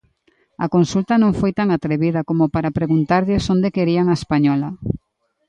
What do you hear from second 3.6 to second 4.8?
querían a española.